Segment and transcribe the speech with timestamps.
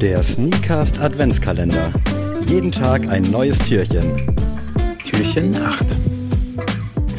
[0.00, 1.92] Der Sneakast Adventskalender.
[2.46, 4.36] Jeden Tag ein neues Türchen.
[5.04, 5.96] Türchen 8.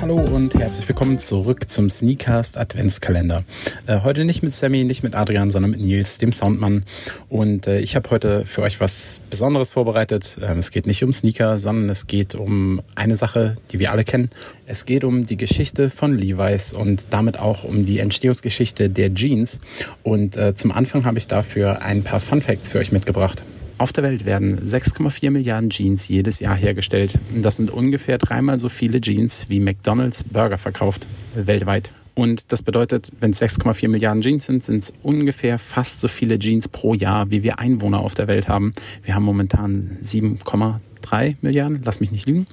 [0.09, 3.43] Hallo und herzlich willkommen zurück zum Sneakast Adventskalender.
[3.85, 6.83] Äh, heute nicht mit Sammy, nicht mit Adrian, sondern mit Nils, dem Soundmann.
[7.29, 10.39] Und äh, ich habe heute für euch was Besonderes vorbereitet.
[10.41, 14.03] Äh, es geht nicht um Sneaker, sondern es geht um eine Sache, die wir alle
[14.03, 14.31] kennen.
[14.65, 19.59] Es geht um die Geschichte von Levi's und damit auch um die Entstehungsgeschichte der Jeans.
[20.01, 23.43] Und äh, zum Anfang habe ich dafür ein paar Fun Facts für euch mitgebracht.
[23.79, 27.17] Auf der Welt werden 6,4 Milliarden Jeans jedes Jahr hergestellt.
[27.33, 31.89] Das sind ungefähr dreimal so viele Jeans, wie McDonald's Burger verkauft, weltweit.
[32.13, 36.37] Und das bedeutet, wenn es 6,4 Milliarden Jeans sind, sind es ungefähr fast so viele
[36.37, 38.73] Jeans pro Jahr, wie wir Einwohner auf der Welt haben.
[39.01, 42.47] Wir haben momentan 7,3 Milliarden, lass mich nicht lügen.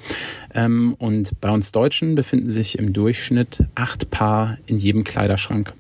[0.55, 5.75] Ähm, und bei uns Deutschen befinden sich im Durchschnitt acht Paar in jedem Kleiderschrank.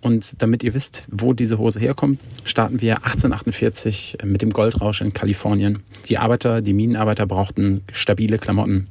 [0.00, 5.12] Und damit ihr wisst, wo diese Hose herkommt, starten wir 1848 mit dem Goldrausch in
[5.12, 5.82] Kalifornien.
[6.08, 8.88] Die Arbeiter, die Minenarbeiter brauchten stabile Klamotten.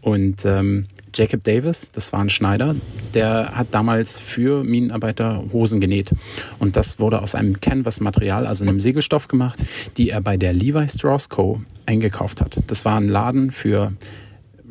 [0.00, 2.74] Und ähm, Jacob Davis, das war ein Schneider,
[3.14, 6.12] der hat damals für Minenarbeiter Hosen genäht.
[6.58, 9.64] Und das wurde aus einem Canvas-Material, also einem Segelstoff gemacht,
[9.96, 11.60] die er bei der Levi Strauss Co.
[11.86, 12.60] eingekauft hat.
[12.66, 13.92] Das war ein Laden für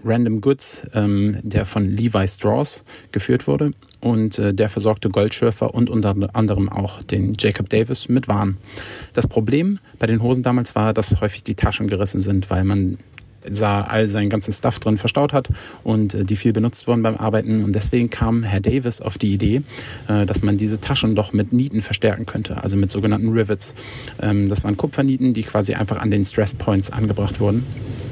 [0.04, 5.90] Random Goods, ähm, der von Levi Strauss geführt wurde und äh, der versorgte Goldschürfer und
[5.90, 8.58] unter anderem auch den Jacob Davis mit Waren.
[9.14, 12.98] Das Problem bei den Hosen damals war, dass häufig die Taschen gerissen sind, weil man
[13.50, 15.50] sah all seinen ganzen Stuff drin verstaut hat
[15.84, 17.64] und äh, die viel benutzt wurden beim Arbeiten.
[17.64, 19.64] Und deswegen kam Herr Davis auf die Idee,
[20.08, 23.74] äh, dass man diese Taschen doch mit Nieten verstärken könnte, also mit sogenannten Rivets.
[24.22, 27.66] Ähm, das waren Kupfernieten, die quasi einfach an den Stress Points angebracht wurden.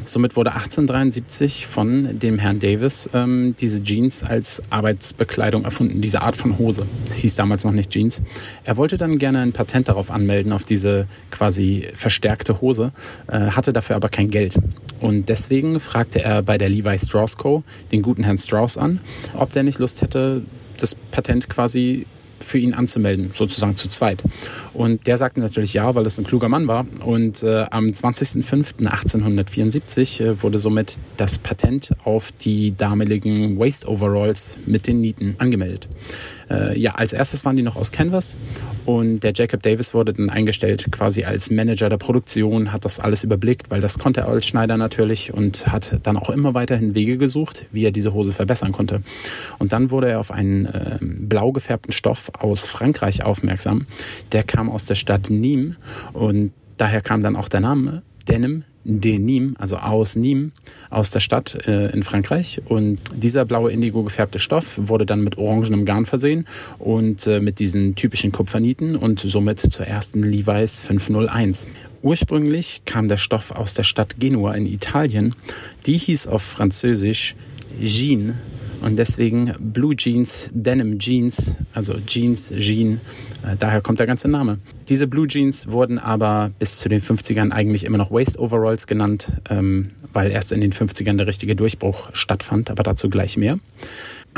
[0.09, 6.35] Somit wurde 1873 von dem Herrn Davis ähm, diese Jeans als Arbeitsbekleidung erfunden, diese Art
[6.35, 6.87] von Hose.
[7.05, 8.23] Das hieß damals noch nicht Jeans.
[8.63, 12.91] Er wollte dann gerne ein Patent darauf anmelden, auf diese quasi verstärkte Hose,
[13.27, 14.57] äh, hatte dafür aber kein Geld.
[14.99, 17.63] Und deswegen fragte er bei der Levi Strauss Co.
[17.91, 18.99] den guten Herrn Strauss an,
[19.33, 20.43] ob der nicht Lust hätte,
[20.77, 22.05] das Patent quasi
[22.41, 24.23] für ihn anzumelden, sozusagen zu zweit.
[24.73, 26.85] Und der sagte natürlich ja, weil es ein kluger Mann war.
[27.03, 34.87] Und äh, am 20.05.1874 äh, wurde somit das Patent auf die damaligen Waist Overalls mit
[34.87, 35.87] den Nieten angemeldet.
[36.49, 38.37] Äh, ja, als erstes waren die noch aus Canvas
[38.85, 43.23] und der Jacob Davis wurde dann eingestellt quasi als Manager der Produktion, hat das alles
[43.23, 47.17] überblickt, weil das konnte er als Schneider natürlich und hat dann auch immer weiterhin Wege
[47.17, 49.01] gesucht, wie er diese Hose verbessern konnte.
[49.57, 53.85] Und dann wurde er auf einen äh, blau gefärbten Stoff aus Frankreich aufmerksam.
[54.31, 55.75] Der kam aus der Stadt Nîmes
[56.13, 60.51] und daher kam dann auch der Name Denim de Nîmes, also aus Nîmes,
[60.89, 62.61] aus der Stadt äh, in Frankreich.
[62.65, 66.45] Und dieser blaue indigo gefärbte Stoff wurde dann mit orangenem Garn versehen
[66.79, 71.67] und äh, mit diesen typischen Kupfernieten und somit zur ersten Levi's 501.
[72.01, 75.35] Ursprünglich kam der Stoff aus der Stadt Genua in Italien.
[75.85, 77.35] Die hieß auf Französisch
[77.83, 78.35] Jean
[78.81, 83.01] und deswegen Blue Jeans, Denim Jeans, also Jeans, Jean,
[83.43, 84.59] äh, daher kommt der ganze Name.
[84.87, 89.31] Diese Blue Jeans wurden aber bis zu den 50ern eigentlich immer noch Waist Overalls genannt,
[89.49, 93.59] ähm, weil erst in den 50ern der richtige Durchbruch stattfand, aber dazu gleich mehr.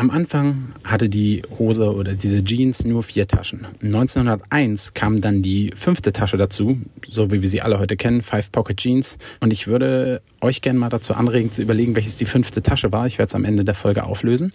[0.01, 3.67] Am Anfang hatte die Hose oder diese Jeans nur vier Taschen.
[3.83, 8.51] 1901 kam dann die fünfte Tasche dazu, so wie wir sie alle heute kennen, Five
[8.51, 9.19] Pocket Jeans.
[9.41, 13.05] Und ich würde euch gerne mal dazu anregen zu überlegen, welches die fünfte Tasche war.
[13.05, 14.53] Ich werde es am Ende der Folge auflösen.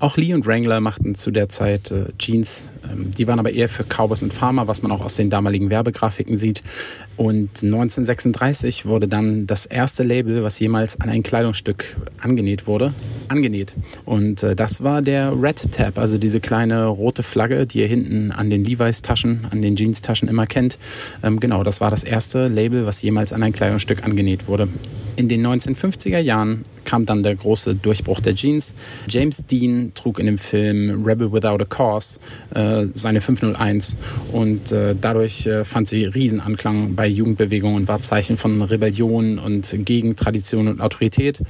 [0.00, 2.68] Auch Lee und Wrangler machten zu der Zeit äh, Jeans.
[2.90, 5.70] Ähm, die waren aber eher für Cowboys und Farmer, was man auch aus den damaligen
[5.70, 6.64] Werbegrafiken sieht.
[7.16, 12.94] Und 1936 wurde dann das erste Label, was jemals an ein Kleidungsstück angenäht wurde,
[13.28, 13.74] angenäht.
[14.04, 18.32] Und äh, das war der Red Tab, also diese kleine rote Flagge, die ihr hinten
[18.32, 20.78] an den Levi's Taschen, an den Jeans Taschen immer kennt.
[21.22, 24.68] Ähm, genau, das war das erste Label, was jemals an ein Kleidungsstück angenäht wurde.
[25.16, 28.74] In den 1950er Jahren kam dann der große Durchbruch der Jeans.
[29.08, 32.18] James Dean trug in dem Film Rebel Without a Cause
[32.54, 33.98] äh, seine 501
[34.32, 39.84] und äh, dadurch äh, fand sie Riesenanklang bei Jugendbewegungen und war Zeichen von Rebellion und
[39.84, 41.42] gegen Tradition und Autorität.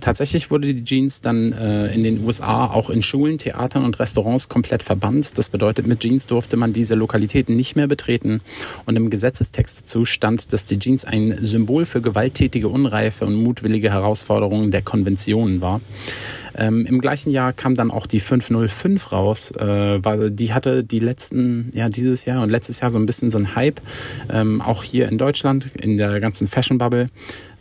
[0.00, 4.48] Tatsächlich wurde die Jeans dann äh, in den USA auch in Schulen, Theatern und Restaurants
[4.48, 5.36] komplett verbannt.
[5.36, 8.42] Das bedeutet, mit Jeans durfte man diese Lokalitäten nicht mehr betreten
[8.86, 13.90] und im Gesetzestext dazu stand, dass die Jeans ein Symbol für gewalttätige, unreife und mutwillige
[13.90, 15.80] Herausforderungen der Konventionen war.
[16.56, 21.00] Ähm, Im gleichen Jahr kam dann auch die 505 raus, äh, weil die hatte die
[21.00, 23.80] letzten, ja dieses Jahr und letztes Jahr so ein bisschen so ein Hype,
[24.30, 27.10] ähm, auch hier in Deutschland, in der ganzen Fashion Bubble.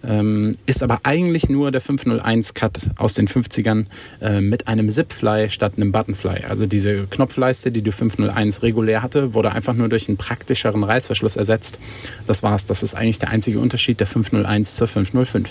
[0.06, 3.86] Ähm, ist aber eigentlich nur der 501 Cut aus den 50ern
[4.22, 6.44] äh, mit einem Zipfly statt einem Buttonfly.
[6.50, 11.38] Also diese Knopfleiste, die die 501 regulär hatte, wurde einfach nur durch einen praktischeren Reißverschluss
[11.38, 11.80] ersetzt.
[12.28, 12.66] Das war's.
[12.66, 15.50] Das ist eigentlich der einzige Unterschied der 501 zur 505.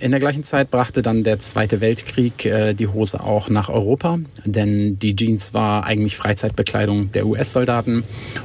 [0.00, 4.20] In der gleichen Zeit brachte dann der Zweite Weltkrieg äh, die Hose auch nach Europa,
[4.44, 8.04] denn die Jeans war eigentlich Freizeitbekleidung der US-Soldaten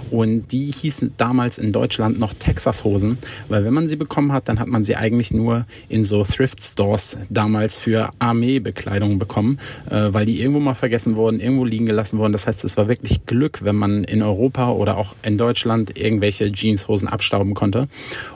[0.09, 3.19] und die hießen damals in Deutschland noch Texas-Hosen,
[3.49, 7.19] weil wenn man sie bekommen hat, dann hat man sie eigentlich nur in so Thrift-Stores
[7.29, 9.59] damals für Armeebekleidung bekommen,
[9.91, 12.33] äh, weil die irgendwo mal vergessen wurden, irgendwo liegen gelassen wurden.
[12.33, 16.51] Das heißt, es war wirklich Glück, wenn man in Europa oder auch in Deutschland irgendwelche
[16.51, 17.87] Jeanshosen abstauben konnte.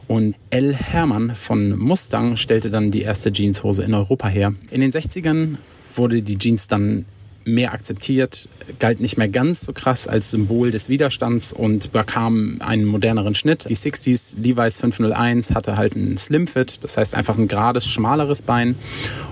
[0.07, 0.75] Und L.
[0.75, 4.53] Hermann von Mustang stellte dann die erste Jeanshose in Europa her.
[4.69, 5.55] In den 60ern
[5.95, 7.05] wurde die Jeans dann
[7.47, 12.83] mehr akzeptiert, galt nicht mehr ganz so krass als Symbol des Widerstands und bekam einen
[12.83, 13.69] moderneren Schnitt.
[13.69, 18.75] Die 60s Levi's 501 hatte halt einen Slimfit, das heißt einfach ein gerades, schmaleres Bein.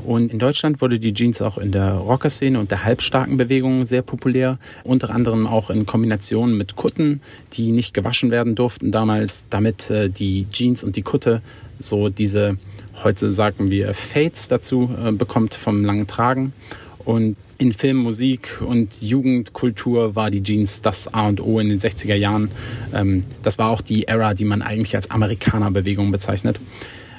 [0.06, 4.02] Und in Deutschland wurde die Jeans auch in der Rockerszene und der halbstarken Bewegung sehr
[4.02, 7.22] populär, unter anderem auch in Kombination mit Kutten,
[7.54, 11.42] die nicht gewaschen werden durften damals, damit äh, die Jeans und die Kutte
[11.80, 12.58] so diese
[13.04, 16.54] heute sagen wir Fates dazu äh, bekommt vom langen Tragen.
[17.00, 21.80] Und in Film, Musik und Jugendkultur war die Jeans das A und O in den
[21.80, 22.52] 60er Jahren.
[22.94, 26.60] Ähm, das war auch die Ära, die man eigentlich als Amerikanerbewegung bezeichnet.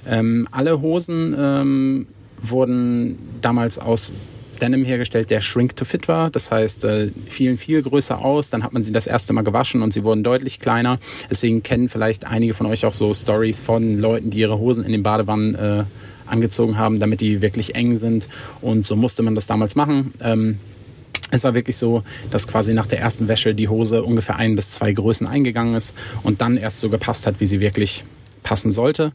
[0.06, 2.06] Ähm, alle Hosen ähm,
[2.42, 6.30] wurden damals aus Denim hergestellt, der Shrink to Fit war.
[6.30, 8.50] Das heißt, äh, fielen viel größer aus.
[8.50, 10.98] Dann hat man sie das erste Mal gewaschen und sie wurden deutlich kleiner.
[11.30, 14.92] Deswegen kennen vielleicht einige von euch auch so Stories von Leuten, die ihre Hosen in
[14.92, 15.84] den Badewannen äh,
[16.26, 18.28] angezogen haben, damit die wirklich eng sind.
[18.60, 20.12] Und so musste man das damals machen.
[20.20, 20.58] Ähm,
[21.30, 24.72] es war wirklich so, dass quasi nach der ersten Wäsche die Hose ungefähr ein bis
[24.72, 28.04] zwei Größen eingegangen ist und dann erst so gepasst hat, wie sie wirklich
[28.46, 29.12] passen sollte.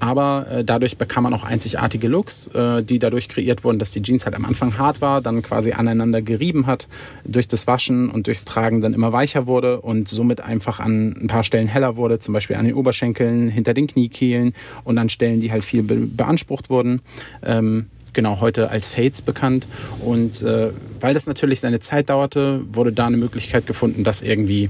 [0.00, 4.02] Aber äh, dadurch bekam man auch einzigartige Looks, äh, die dadurch kreiert wurden, dass die
[4.02, 6.86] Jeans halt am Anfang hart war, dann quasi aneinander gerieben hat,
[7.24, 11.26] durch das Waschen und durchs Tragen dann immer weicher wurde und somit einfach an ein
[11.26, 14.52] paar Stellen heller wurde, zum Beispiel an den Oberschenkeln, hinter den Kniekehlen
[14.84, 17.00] und an Stellen, die halt viel be beansprucht wurden.
[17.42, 19.66] Ähm, genau heute als Fates bekannt.
[20.04, 24.68] Und äh, weil das natürlich seine Zeit dauerte, wurde da eine Möglichkeit gefunden, das irgendwie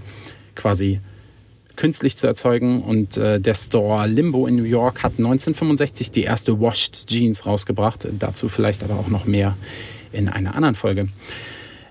[0.55, 1.01] quasi
[1.77, 2.83] künstlich zu erzeugen.
[2.83, 8.09] Und äh, der Store Limbo in New York hat 1965 die erste Washed Jeans rausgebracht.
[8.19, 9.57] Dazu vielleicht aber auch noch mehr
[10.13, 11.09] in einer anderen Folge.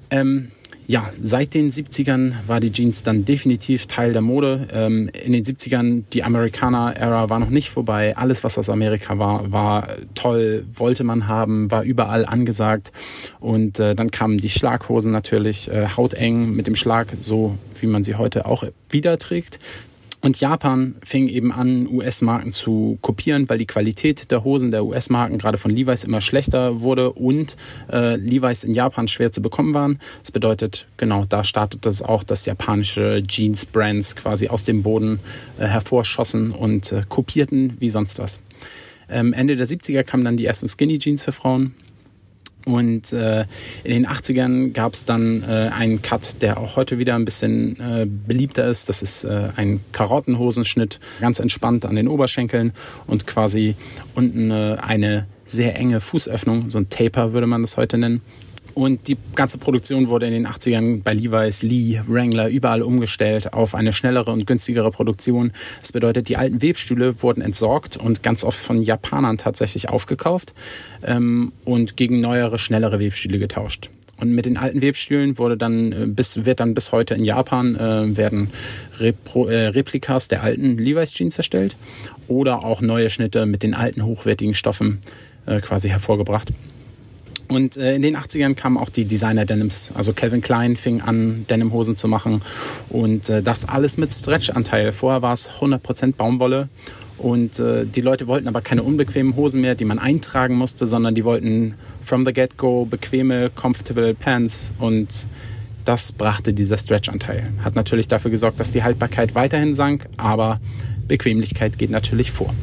[0.09, 0.51] Ähm,
[0.87, 4.67] ja, seit den 70ern war die Jeans dann definitiv Teil der Mode.
[4.71, 8.15] Ähm, in den 70ern, die Amerikaner-Ära war noch nicht vorbei.
[8.15, 12.91] Alles, was aus Amerika war, war toll, wollte man haben, war überall angesagt.
[13.39, 18.03] Und äh, dann kamen die Schlaghosen natürlich, äh, hauteng mit dem Schlag, so wie man
[18.03, 19.59] sie heute auch wieder trägt.
[20.25, 25.37] Und Japan fing eben an, US-Marken zu kopieren, weil die Qualität der Hosen der US-Marken
[25.37, 27.55] gerade von Levi's immer schlechter wurde und
[27.91, 29.99] äh, Levi's in Japan schwer zu bekommen waren.
[30.23, 35.19] Das bedeutet, genau, da startet es auch, dass japanische Jeans-Brands quasi aus dem Boden
[35.59, 38.41] äh, hervorschossen und äh, kopierten wie sonst was.
[39.07, 41.75] Ähm, Ende der 70er kamen dann die ersten Skinny Jeans für Frauen.
[42.65, 43.45] Und äh,
[43.83, 47.79] in den 80ern gab es dann äh, einen Cut, der auch heute wieder ein bisschen
[47.79, 48.89] äh, beliebter ist.
[48.89, 52.73] Das ist äh, ein Karottenhosenschnitt, ganz entspannt an den Oberschenkeln
[53.05, 53.75] und quasi
[54.15, 58.21] unten äh, eine sehr enge Fußöffnung, so ein Taper würde man das heute nennen.
[58.75, 63.73] Und die ganze Produktion wurde in den 80ern bei Levi's, Lee, Wrangler überall umgestellt auf
[63.73, 65.53] eine schnellere und günstigere Produktion.
[65.79, 70.53] Das bedeutet, die alten Webstühle wurden entsorgt und ganz oft von Japanern tatsächlich aufgekauft
[71.03, 73.89] ähm, und gegen neuere, schnellere Webstühle getauscht.
[74.17, 77.75] Und mit den alten Webstühlen wurde dann äh, bis, wird dann bis heute in Japan
[77.75, 78.49] äh, werden
[78.99, 81.77] Repro, äh, Replikas der alten Levi's Jeans erstellt
[82.27, 84.99] oder auch neue Schnitte mit den alten hochwertigen Stoffen
[85.45, 86.51] äh, quasi hervorgebracht.
[87.47, 89.91] Und äh, in den 80ern kamen auch die Designer-Denims.
[89.93, 92.41] Also Calvin Klein fing an, Denimhosen zu machen.
[92.89, 94.91] Und äh, das alles mit Stretch-Anteil.
[94.91, 96.69] Vorher war es 100% Baumwolle.
[97.17, 101.15] Und äh, die Leute wollten aber keine unbequemen Hosen mehr, die man eintragen musste, sondern
[101.15, 104.73] die wollten from the get-go bequeme, comfortable Pants.
[104.79, 105.27] Und
[105.85, 107.53] das brachte dieser Stretch-Anteil.
[107.63, 110.59] Hat natürlich dafür gesorgt, dass die Haltbarkeit weiterhin sank, aber
[111.07, 112.53] Bequemlichkeit geht natürlich vor.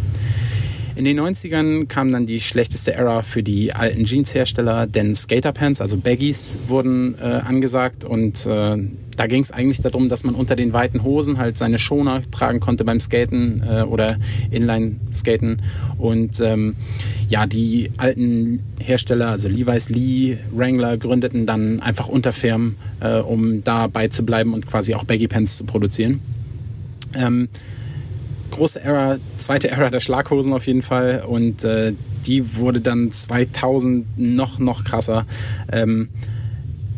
[0.94, 5.96] In den 90ern kam dann die schlechteste Ära für die alten Jeans-Hersteller, denn Skaterpants, also
[5.96, 8.76] Baggies, wurden äh, angesagt und äh,
[9.16, 12.61] da ging es eigentlich darum, dass man unter den weiten Hosen halt seine Schoner tragen
[12.61, 14.16] konnte beim Skaten äh, oder
[14.50, 15.62] Inline-Skaten.
[15.99, 16.76] Und ähm,
[17.28, 24.08] ja, die alten Hersteller, also Levi's, Lee, Wrangler, gründeten dann einfach Unterfirmen, äh, um dabei
[24.08, 26.20] zu bleiben und quasi auch Baggy Pants zu produzieren.
[27.14, 27.49] Ähm,
[28.52, 31.92] große Ära, zweite Ära der Schlaghosen auf jeden Fall und äh,
[32.25, 35.26] die wurde dann 2000 noch, noch krasser.
[35.73, 36.09] Ähm,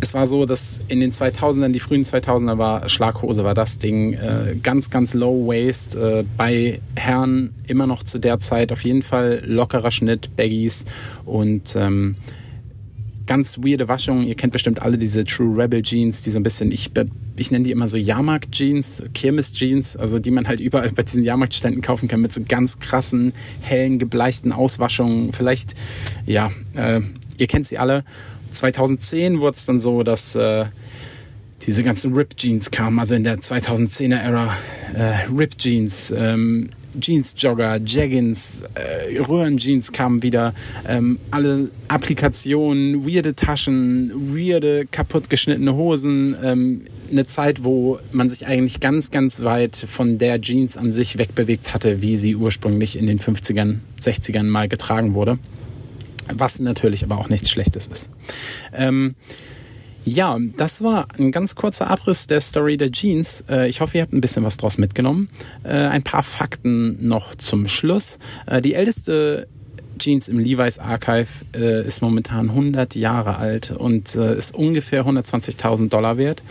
[0.00, 4.12] es war so, dass in den 2000ern, die frühen 2000er war Schlaghose, war das Ding
[4.12, 5.96] äh, ganz, ganz low waist.
[5.96, 10.84] Äh, bei Herren immer noch zu der Zeit auf jeden Fall lockerer Schnitt, Baggies
[11.24, 12.16] und ähm,
[13.26, 14.26] ganz weirde Waschungen.
[14.26, 16.90] Ihr kennt bestimmt alle diese True Rebel Jeans, die so ein bisschen, ich,
[17.36, 21.02] ich nenne die immer so Jahrmarkt Jeans, Kirmes Jeans, also die man halt überall bei
[21.02, 25.32] diesen Jahrmarktständen kaufen kann mit so ganz krassen, hellen, gebleichten Auswaschungen.
[25.32, 25.74] Vielleicht,
[26.26, 27.00] ja, äh,
[27.38, 28.04] ihr kennt sie alle.
[28.52, 30.66] 2010 wurde es dann so, dass äh,
[31.66, 34.54] diese ganzen Rip Jeans kamen, also in der 2010er Ära
[34.94, 40.54] äh, Rip Jeans, ähm, Jeans-Jogger, Jaggins, äh, Röhrenjeans kamen wieder,
[40.86, 48.46] ähm, alle Applikationen, weirde Taschen, weirde kaputt geschnittene Hosen, ähm, eine Zeit, wo man sich
[48.46, 53.06] eigentlich ganz, ganz weit von der Jeans an sich wegbewegt hatte, wie sie ursprünglich in
[53.06, 55.38] den 50ern, 60ern mal getragen wurde.
[56.32, 58.08] Was natürlich aber auch nichts Schlechtes ist.
[58.72, 59.14] Ähm,
[60.04, 63.44] ja, das war ein ganz kurzer Abriss der Story der Jeans.
[63.48, 65.30] Äh, ich hoffe, ihr habt ein bisschen was draus mitgenommen.
[65.62, 68.18] Äh, ein paar Fakten noch zum Schluss.
[68.46, 69.48] Äh, die älteste
[69.98, 76.42] Jeans im Levi's Archive ist momentan 100 Jahre alt und ist ungefähr 120.000 Dollar wert.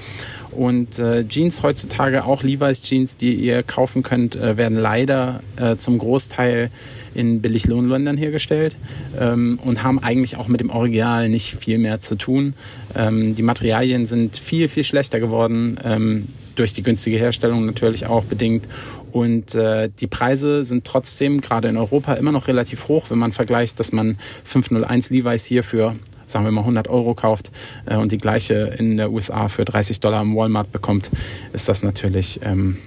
[0.56, 5.78] Und äh, Jeans heutzutage, auch Levi's Jeans, die ihr kaufen könnt, äh, werden leider äh,
[5.78, 6.70] zum Großteil
[7.14, 8.76] in Billiglohnländern hergestellt
[9.18, 12.54] ähm, und haben eigentlich auch mit dem Original nicht viel mehr zu tun.
[12.96, 18.24] Ähm, die Materialien sind viel, viel schlechter geworden, ähm, durch die günstige Herstellung natürlich auch
[18.26, 18.68] bedingt.
[19.12, 23.32] Und äh, die Preise sind trotzdem gerade in Europa immer noch relativ hoch, wenn man
[23.32, 25.96] vergleicht, dass man 501 Levi's hier für
[26.26, 27.52] sagen wir mal 100 Euro kauft
[27.86, 31.12] äh, und die gleiche in der USA für 30 Dollar im Walmart bekommt,
[31.54, 32.78] ist das natürlich ähm,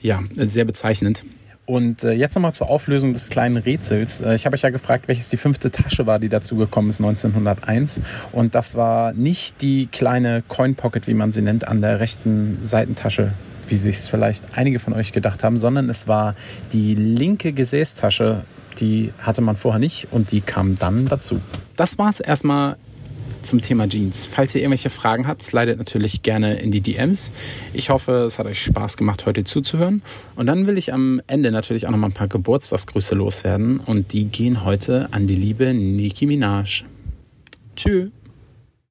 [0.00, 1.24] ja sehr bezeichnend.
[1.64, 4.20] Und äh, jetzt nochmal zur Auflösung des kleinen Rätsels.
[4.20, 8.00] Äh, ich habe euch ja gefragt, welches die fünfte Tasche war, die dazugekommen ist 1901.
[8.32, 12.58] Und das war nicht die kleine Coin Pocket, wie man sie nennt, an der rechten
[12.62, 13.32] Seitentasche,
[13.68, 16.34] wie sich es vielleicht einige von euch gedacht haben, sondern es war
[16.72, 18.42] die linke Gesäßtasche.
[18.82, 21.40] Die hatte man vorher nicht und die kam dann dazu.
[21.76, 22.76] Das war es erstmal
[23.42, 24.26] zum Thema Jeans.
[24.26, 27.32] Falls ihr irgendwelche Fragen habt, slidet natürlich gerne in die DMs.
[27.72, 30.02] Ich hoffe, es hat euch Spaß gemacht, heute zuzuhören.
[30.34, 33.78] Und dann will ich am Ende natürlich auch noch mal ein paar Geburtstagsgrüße loswerden.
[33.78, 36.84] Und die gehen heute an die liebe Nicki Minaj.
[37.76, 38.10] Tschüss.